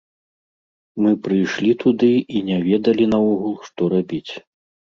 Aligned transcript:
Мы 1.05 1.11
прыйшлі 1.27 1.71
туды 1.85 2.11
і 2.35 2.43
не 2.49 2.57
ведалі 2.67 3.05
наогул, 3.15 3.55
што 3.71 3.81
рабіць. 3.97 4.27